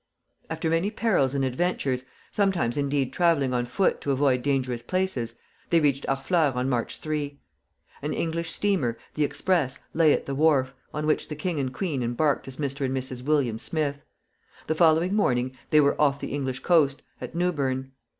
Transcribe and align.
After 0.49 0.67
many 0.67 0.89
perils 0.89 1.35
and 1.35 1.45
adventures, 1.45 2.05
sometimes 2.31 2.75
indeed 2.75 3.13
travelling 3.13 3.53
on 3.53 3.67
foot 3.67 4.01
to 4.01 4.09
avoid 4.11 4.41
dangerous 4.41 4.81
places, 4.81 5.35
they 5.69 5.79
reached 5.79 6.07
Harfleur 6.07 6.53
on 6.55 6.67
March 6.67 6.97
3. 6.97 7.39
An 8.01 8.11
English 8.11 8.49
steamer, 8.49 8.97
the 9.13 9.23
"Express," 9.23 9.79
lay 9.93 10.11
at 10.11 10.25
the 10.25 10.33
wharf, 10.33 10.73
on 10.91 11.05
which 11.05 11.27
the 11.29 11.35
king 11.35 11.59
and 11.59 11.71
queen 11.71 12.01
embarked 12.01 12.47
as 12.47 12.57
Mr. 12.57 12.83
and 12.83 12.97
Mrs. 12.97 13.21
William 13.23 13.59
Smith. 13.59 14.01
The 14.65 14.73
following 14.73 15.13
morning 15.13 15.55
they 15.69 15.79
were 15.79 16.01
off 16.01 16.19
the 16.19 16.33
English 16.33 16.61
coast, 16.61 17.03
at 17.21 17.35
Newbern. 17.35 17.91